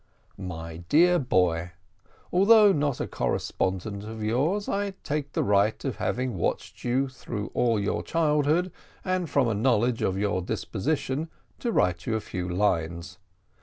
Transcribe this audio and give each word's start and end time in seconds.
"My 0.39 0.77
Dear 0.89 1.19
Boy, 1.19 1.73
"Although 2.33 2.71
not 2.71 2.99
a 2.99 3.05
correspondent 3.05 4.03
of 4.03 4.23
yours, 4.23 4.67
I 4.67 4.95
take 5.03 5.33
the 5.33 5.43
right 5.43 5.85
of 5.85 5.97
having 5.97 6.37
watched 6.39 6.83
you 6.83 7.07
through 7.07 7.51
all 7.53 7.79
your 7.79 8.01
childhood, 8.01 8.71
and 9.05 9.29
from 9.29 9.47
a 9.47 9.53
knowledge 9.53 10.01
of 10.01 10.17
your 10.17 10.41
disposition, 10.41 11.29
to 11.59 11.71
write 11.71 12.07
you 12.07 12.15
a 12.15 12.19
few 12.19 12.49
lines. 12.49 13.19